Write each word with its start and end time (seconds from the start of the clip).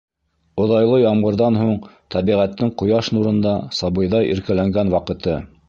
Оҙайлы 0.63 1.01
ямғырҙан 1.01 1.59
һуң 1.61 1.69
тәбиғәттең 2.17 2.73
ҡояш 2.83 3.13
нурында 3.19 3.55
сабыйҙай 3.83 4.33
иркәләнгән 4.35 4.95
ваҡыты. 4.99 5.41